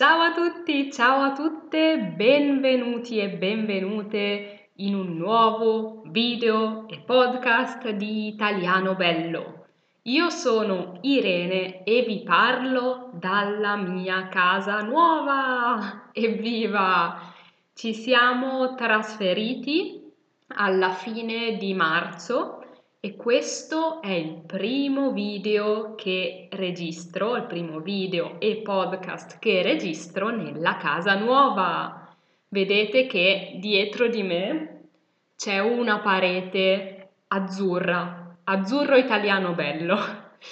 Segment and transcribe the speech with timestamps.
[0.00, 7.86] Ciao a tutti, ciao a tutte, benvenuti e benvenute in un nuovo video e podcast
[7.90, 9.66] di Italiano Bello.
[10.04, 16.08] Io sono Irene e vi parlo dalla mia casa nuova.
[16.12, 17.34] Evviva!
[17.74, 20.10] Ci siamo trasferiti
[20.54, 22.59] alla fine di marzo
[23.02, 30.28] e questo è il primo video che registro, il primo video e podcast che registro
[30.28, 32.14] nella casa nuova.
[32.48, 34.88] Vedete che dietro di me
[35.34, 39.96] c'è una parete azzurra, azzurro italiano bello.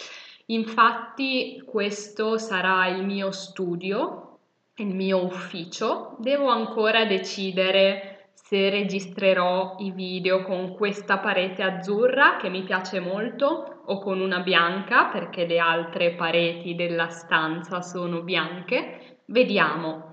[0.46, 4.38] Infatti questo sarà il mio studio,
[4.76, 6.16] il mio ufficio.
[6.18, 13.82] Devo ancora decidere se registrerò i video con questa parete azzurra che mi piace molto
[13.84, 19.18] o con una bianca perché le altre pareti della stanza sono bianche.
[19.26, 20.12] Vediamo.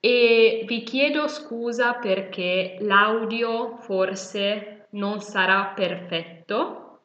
[0.00, 6.98] E vi chiedo scusa perché l'audio forse non sarà perfetto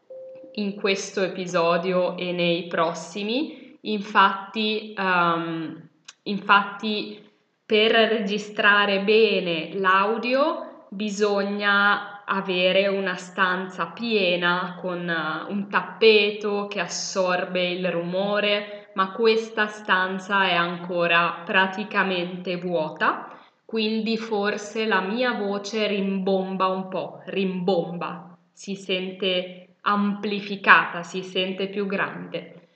[0.53, 3.77] in questo episodio e nei prossimi.
[3.81, 5.87] Infatti, um,
[6.23, 7.25] infatti
[7.67, 17.67] per registrare bene l'audio bisogna avere una stanza piena con uh, un tappeto che assorbe
[17.67, 26.67] il rumore, ma questa stanza è ancora praticamente vuota, quindi forse la mia voce rimbomba
[26.67, 32.67] un po', rimbomba, si sente amplificata, si sente più grande,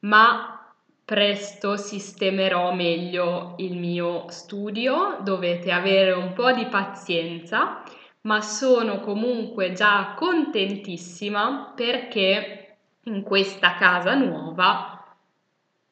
[0.00, 0.59] ma
[1.10, 7.82] presto sistemerò meglio il mio studio, dovete avere un po' di pazienza,
[8.20, 12.76] ma sono comunque già contentissima perché
[13.06, 15.16] in questa casa nuova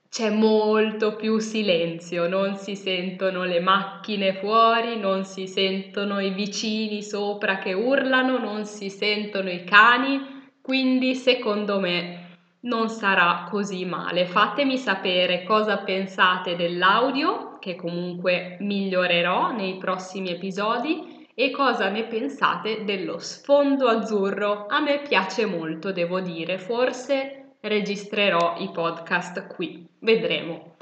[0.09, 7.03] c'è molto più silenzio, non si sentono le macchine fuori, non si sentono i vicini
[7.03, 12.28] sopra che urlano, non si sentono i cani, quindi secondo me
[12.69, 14.27] non sarà così male.
[14.27, 22.85] Fatemi sapere cosa pensate dell'audio, che comunque migliorerò nei prossimi episodi, e cosa ne pensate
[22.85, 24.67] dello sfondo azzurro.
[24.69, 30.75] A me piace molto, devo dire, forse registrerò i podcast qui, vedremo.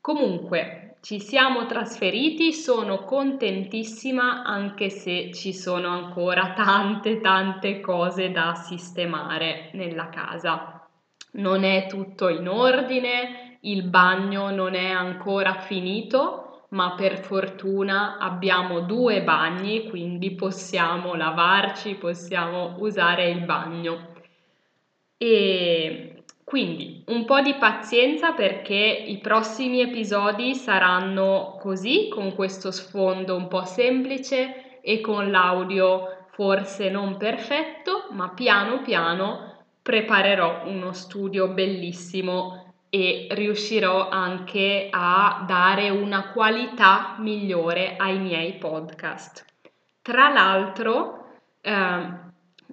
[0.00, 8.54] Comunque, ci siamo trasferiti, sono contentissima anche se ci sono ancora tante tante cose da
[8.54, 10.75] sistemare nella casa
[11.36, 18.80] non è tutto in ordine, il bagno non è ancora finito, ma per fortuna abbiamo
[18.80, 24.14] due bagni, quindi possiamo lavarci, possiamo usare il bagno.
[25.16, 33.34] E quindi un po' di pazienza perché i prossimi episodi saranno così, con questo sfondo
[33.34, 39.55] un po' semplice e con l'audio forse non perfetto, ma piano piano
[39.86, 49.44] preparerò uno studio bellissimo e riuscirò anche a dare una qualità migliore ai miei podcast.
[50.02, 51.26] Tra l'altro,
[51.60, 52.10] eh,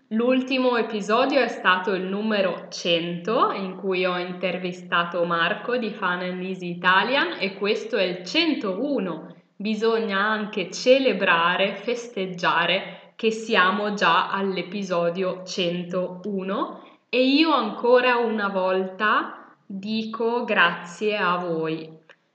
[0.07, 6.41] l'ultimo episodio è stato il numero 100 in cui ho intervistato Marco di Fun and
[6.41, 9.35] Easy Italian e questo è il 101.
[9.55, 20.43] Bisogna anche celebrare, festeggiare che siamo già all'episodio 101 e io ancora una volta dico
[20.45, 21.87] grazie a voi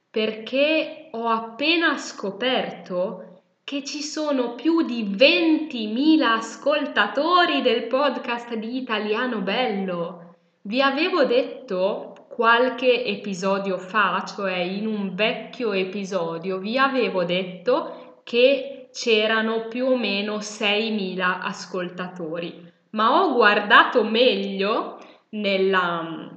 [0.09, 9.41] perché ho appena scoperto che ci sono più di 20.000 ascoltatori del podcast di Italiano
[9.41, 10.37] Bello.
[10.62, 18.91] Vi avevo detto qualche episodio fa, cioè in un vecchio episodio, vi avevo detto che
[18.93, 24.99] c'erano più o meno 6.000 ascoltatori ma ho guardato meglio
[25.31, 26.31] nella,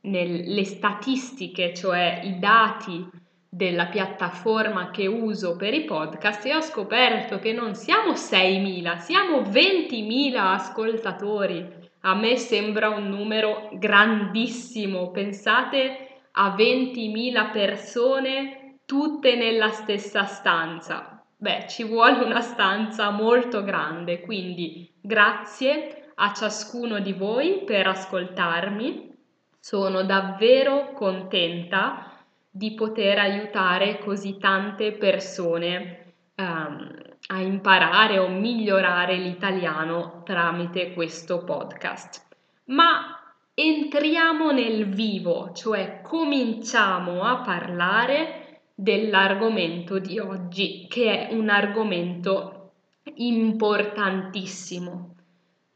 [0.00, 3.08] nelle statistiche, cioè i dati
[3.48, 9.42] della piattaforma che uso per i podcast e ho scoperto che non siamo 6.000, siamo
[9.42, 11.82] 20.000 ascoltatori.
[12.00, 15.10] A me sembra un numero grandissimo.
[15.10, 21.13] Pensate a 20.000 persone tutte nella stessa stanza.
[21.44, 29.14] Beh, ci vuole una stanza molto grande, quindi grazie a ciascuno di voi per ascoltarmi.
[29.60, 36.90] Sono davvero contenta di poter aiutare così tante persone um,
[37.26, 42.26] a imparare o migliorare l'italiano tramite questo podcast.
[42.68, 43.20] Ma
[43.52, 48.43] entriamo nel vivo, cioè cominciamo a parlare
[48.74, 52.72] dell'argomento di oggi, che è un argomento
[53.14, 55.14] importantissimo.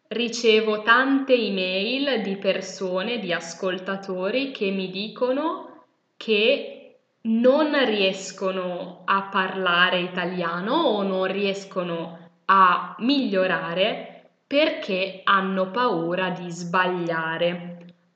[0.09, 5.85] Ricevo tante email di persone, di ascoltatori che mi dicono
[6.17, 6.79] che
[7.23, 17.68] non riescono a parlare italiano o non riescono a migliorare perché hanno paura di sbagliare.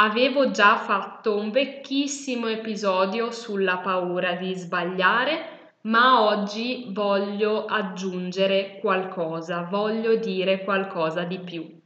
[0.03, 9.63] Avevo già fatto un vecchissimo episodio sulla paura di sbagliare, ma oggi voglio aggiungere qualcosa,
[9.63, 11.81] voglio dire qualcosa di più.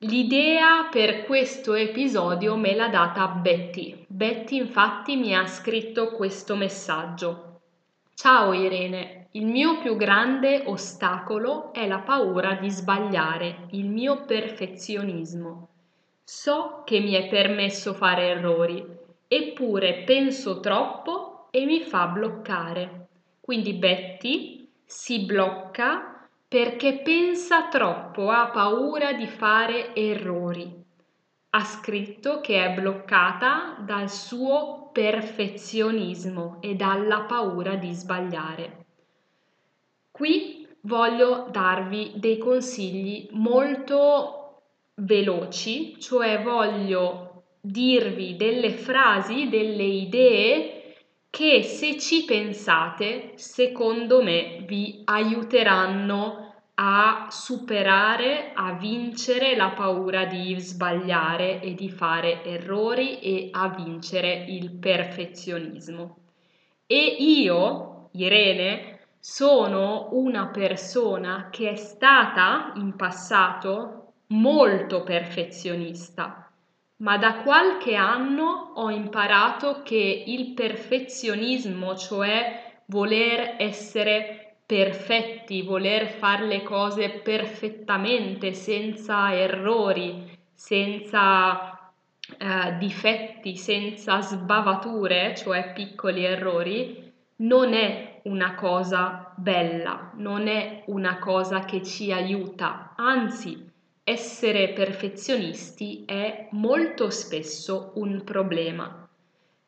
[0.00, 4.04] L'idea per questo episodio me l'ha data Betty.
[4.06, 7.62] Betty infatti mi ha scritto questo messaggio.
[8.12, 15.68] Ciao Irene, il mio più grande ostacolo è la paura di sbagliare, il mio perfezionismo.
[16.32, 18.86] So che mi è permesso fare errori,
[19.26, 23.08] eppure penso troppo e mi fa bloccare.
[23.40, 30.72] Quindi Betty si blocca perché pensa troppo, ha paura di fare errori.
[31.50, 38.84] Ha scritto che è bloccata dal suo perfezionismo e dalla paura di sbagliare.
[40.12, 44.39] Qui voglio darvi dei consigli molto
[45.00, 50.94] veloci, cioè voglio dirvi delle frasi, delle idee
[51.30, 60.58] che se ci pensate, secondo me, vi aiuteranno a superare, a vincere la paura di
[60.58, 66.16] sbagliare e di fare errori e a vincere il perfezionismo.
[66.86, 73.99] E io, Irene, sono una persona che è stata in passato
[74.30, 76.50] molto perfezionista,
[76.96, 86.46] ma da qualche anno ho imparato che il perfezionismo, cioè voler essere perfetti, voler fare
[86.46, 91.92] le cose perfettamente, senza errori, senza
[92.38, 101.18] eh, difetti, senza sbavature, cioè piccoli errori, non è una cosa bella, non è una
[101.18, 103.69] cosa che ci aiuta, anzi
[104.10, 109.08] essere perfezionisti è molto spesso un problema.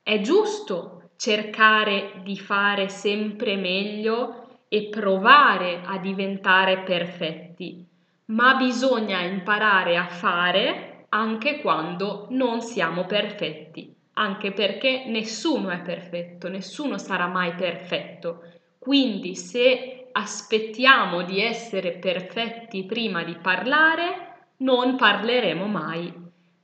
[0.03, 7.87] È giusto cercare di fare sempre meglio e provare a diventare perfetti,
[8.27, 16.49] ma bisogna imparare a fare anche quando non siamo perfetti, anche perché nessuno è perfetto,
[16.49, 18.43] nessuno sarà mai perfetto.
[18.77, 24.32] Quindi se aspettiamo di essere perfetti prima di parlare,
[24.63, 26.13] non parleremo mai.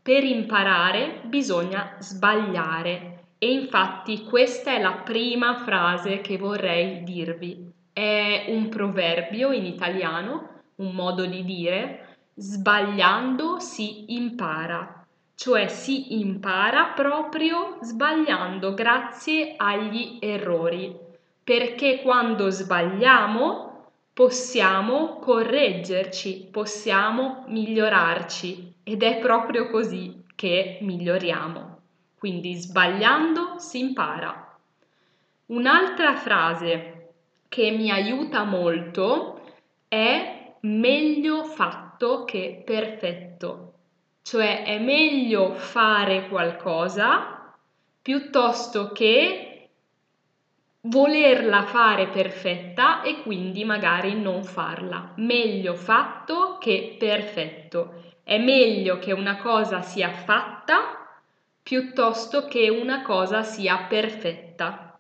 [0.00, 7.70] Per imparare bisogna sbagliare e infatti questa è la prima frase che vorrei dirvi.
[7.92, 15.04] È un proverbio in italiano, un modo di dire, sbagliando si impara,
[15.34, 20.96] cioè si impara proprio sbagliando grazie agli errori,
[21.42, 23.67] perché quando sbagliamo
[24.18, 31.78] possiamo correggerci, possiamo migliorarci ed è proprio così che miglioriamo.
[32.18, 34.58] Quindi sbagliando si impara.
[35.46, 37.10] Un'altra frase
[37.48, 39.40] che mi aiuta molto
[39.86, 43.74] è meglio fatto che perfetto,
[44.22, 47.54] cioè è meglio fare qualcosa
[48.02, 49.47] piuttosto che
[50.88, 55.12] volerla fare perfetta e quindi magari non farla.
[55.16, 58.02] Meglio fatto che perfetto.
[58.22, 61.06] È meglio che una cosa sia fatta
[61.62, 64.98] piuttosto che una cosa sia perfetta.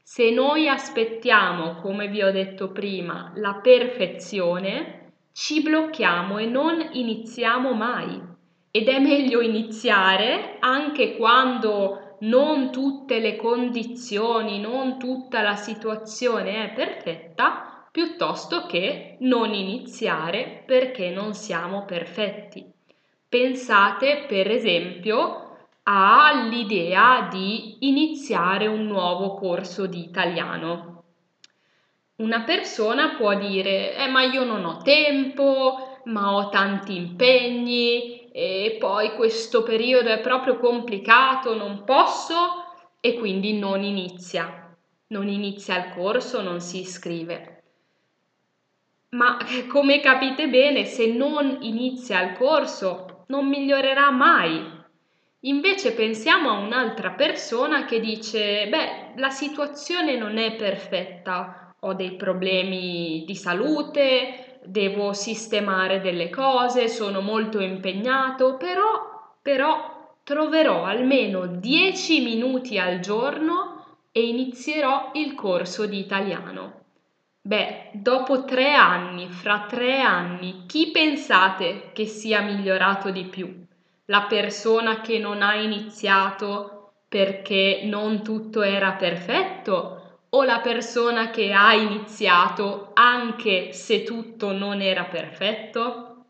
[0.00, 7.72] Se noi aspettiamo, come vi ho detto prima, la perfezione, ci blocchiamo e non iniziamo
[7.72, 8.20] mai.
[8.70, 16.72] Ed è meglio iniziare anche quando non tutte le condizioni, non tutta la situazione è
[16.72, 22.64] perfetta, piuttosto che non iniziare perché non siamo perfetti.
[23.28, 31.02] Pensate per esempio all'idea di iniziare un nuovo corso di italiano.
[32.16, 38.76] Una persona può dire, eh, ma io non ho tempo, ma ho tanti impegni, e
[38.80, 42.34] poi questo periodo è proprio complicato, non posso
[43.00, 44.74] e quindi non inizia,
[45.08, 47.62] non inizia il corso, non si iscrive.
[49.10, 54.82] Ma come capite bene, se non inizia il corso non migliorerà mai.
[55.40, 62.16] Invece pensiamo a un'altra persona che dice, beh, la situazione non è perfetta, ho dei
[62.16, 72.22] problemi di salute, devo sistemare delle cose, sono molto impegnato, però, però troverò almeno 10
[72.22, 76.82] minuti al giorno e inizierò il corso di italiano.
[77.40, 83.64] Beh, dopo tre anni, fra tre anni, chi pensate che sia migliorato di più?
[84.06, 91.52] la persona che non ha iniziato perché non tutto era perfetto o la persona che
[91.52, 96.26] ha iniziato anche se tutto non era perfetto?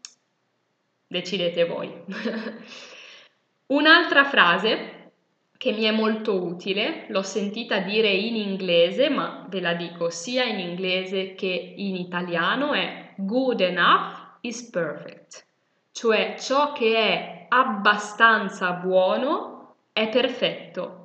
[1.07, 1.91] Decidete voi.
[3.67, 5.13] Un'altra frase
[5.57, 10.45] che mi è molto utile, l'ho sentita dire in inglese, ma ve la dico sia
[10.45, 15.47] in inglese che in italiano, è good enough is perfect,
[15.93, 21.04] cioè ciò che è abbastanza buono è perfetto.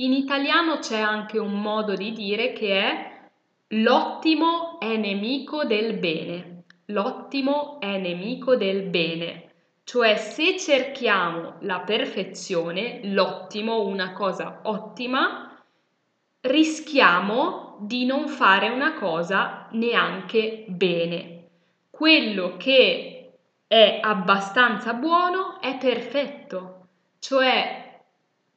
[0.00, 3.20] In italiano c'è anche un modo di dire che è
[3.68, 6.62] l'ottimo è nemico del bene.
[6.86, 9.50] L'ottimo è nemico del bene.
[9.82, 15.64] Cioè se cerchiamo la perfezione, l'ottimo, una cosa ottima,
[16.42, 21.46] rischiamo di non fare una cosa neanche bene.
[21.90, 23.32] Quello che
[23.66, 26.86] è abbastanza buono, è perfetto.
[27.18, 27.87] Cioè,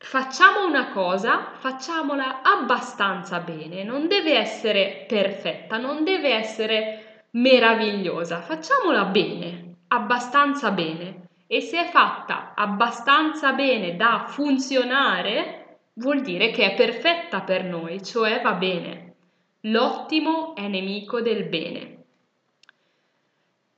[0.03, 9.05] facciamo una cosa, facciamola abbastanza bene, non deve essere perfetta, non deve essere meravigliosa, facciamola
[9.05, 11.27] bene, abbastanza bene.
[11.47, 18.03] E se è fatta abbastanza bene da funzionare, vuol dire che è perfetta per noi,
[18.03, 19.15] cioè va bene.
[19.65, 22.00] L'ottimo è nemico del bene.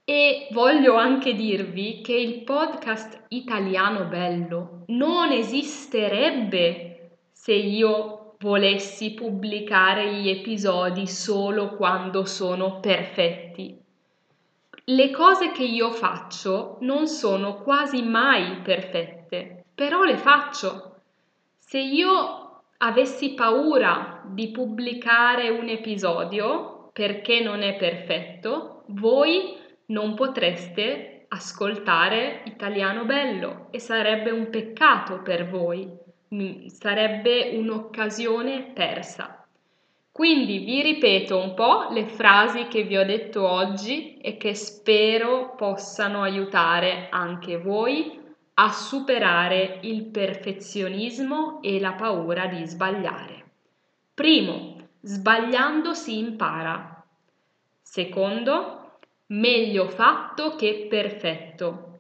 [0.05, 10.15] E voglio anche dirvi che il podcast Italiano Bello non esisterebbe se io volessi pubblicare
[10.15, 13.79] gli episodi solo quando sono perfetti.
[14.83, 20.97] Le cose che io faccio non sono quasi mai perfette, però le faccio.
[21.57, 31.25] Se io avessi paura di pubblicare un episodio perché non è perfetto, voi non potreste
[31.27, 35.89] ascoltare italiano bello e sarebbe un peccato per voi,
[36.67, 39.45] sarebbe un'occasione persa.
[40.11, 45.55] Quindi vi ripeto un po' le frasi che vi ho detto oggi e che spero
[45.55, 48.21] possano aiutare anche voi
[48.55, 53.43] a superare il perfezionismo e la paura di sbagliare.
[54.13, 57.03] Primo, sbagliando si impara.
[57.81, 58.82] Secondo,
[59.27, 61.99] meglio fatto che perfetto.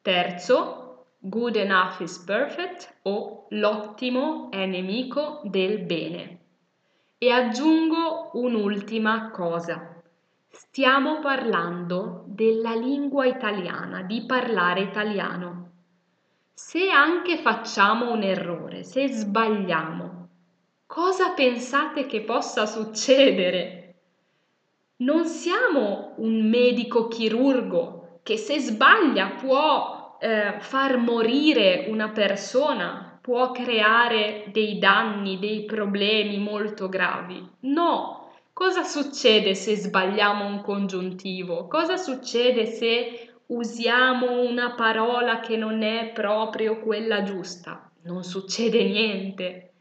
[0.00, 6.38] Terzo, good enough is perfect o l'ottimo è nemico del bene.
[7.18, 10.02] E aggiungo un'ultima cosa.
[10.48, 15.70] Stiamo parlando della lingua italiana, di parlare italiano.
[16.52, 20.28] Se anche facciamo un errore, se sbagliamo,
[20.86, 23.81] cosa pensate che possa succedere?
[25.02, 33.50] Non siamo un medico chirurgo che se sbaglia può eh, far morire una persona, può
[33.50, 37.44] creare dei danni, dei problemi molto gravi.
[37.60, 38.20] No.
[38.52, 41.66] Cosa succede se sbagliamo un congiuntivo?
[41.66, 47.90] Cosa succede se usiamo una parola che non è proprio quella giusta?
[48.02, 49.71] Non succede niente.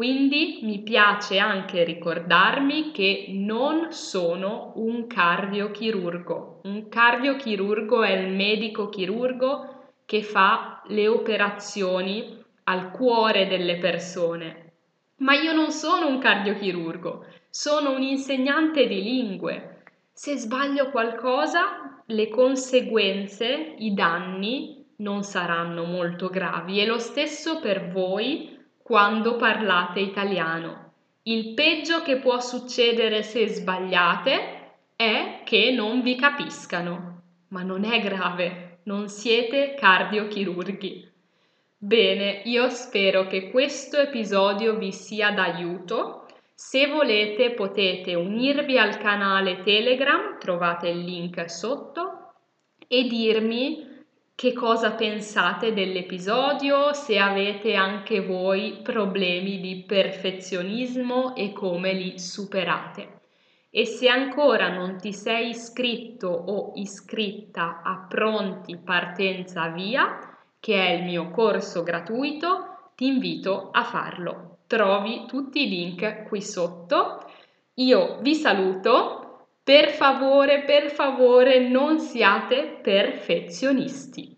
[0.00, 6.62] Quindi mi piace anche ricordarmi che non sono un cardiochirurgo.
[6.64, 14.72] Un cardiochirurgo è il medico chirurgo che fa le operazioni al cuore delle persone.
[15.16, 19.82] Ma io non sono un cardiochirurgo, sono un insegnante di lingue.
[20.14, 27.90] Se sbaglio qualcosa, le conseguenze, i danni non saranno molto gravi e lo stesso per
[27.90, 30.92] voi quando parlate italiano.
[31.22, 38.00] Il peggio che può succedere se sbagliate è che non vi capiscano, ma non è
[38.00, 41.08] grave, non siete cardiochirurghi.
[41.76, 46.26] Bene, io spero che questo episodio vi sia d'aiuto.
[46.54, 52.32] Se volete potete unirvi al canale Telegram, trovate il link sotto,
[52.92, 53.89] e dirmi
[54.40, 63.20] che cosa pensate dell'episodio, se avete anche voi problemi di perfezionismo e come li superate.
[63.68, 70.18] E se ancora non ti sei iscritto o iscritta a Pronti Partenza Via,
[70.58, 74.60] che è il mio corso gratuito, ti invito a farlo.
[74.66, 77.30] Trovi tutti i link qui sotto.
[77.74, 79.19] Io vi saluto.
[79.70, 84.36] Per favore, per favore, non siate perfezionisti.